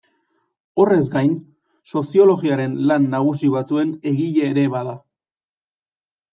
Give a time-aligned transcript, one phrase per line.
[0.83, 1.35] Horrez gain,
[1.91, 4.99] soziologiaren lan nagusi batzuen egile ere bada.